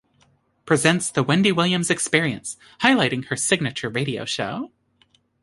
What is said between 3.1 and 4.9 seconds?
her signature radio show.